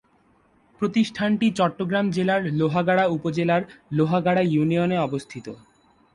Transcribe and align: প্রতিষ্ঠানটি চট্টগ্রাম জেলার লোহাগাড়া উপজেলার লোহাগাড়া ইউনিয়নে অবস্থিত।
প্রতিষ্ঠানটি 0.81 1.47
চট্টগ্রাম 1.57 2.05
জেলার 2.11 2.41
লোহাগাড়া 2.59 3.05
উপজেলার 3.07 3.61
লোহাগাড়া 3.91 4.43
ইউনিয়নে 4.53 4.97
অবস্থিত। 4.99 5.45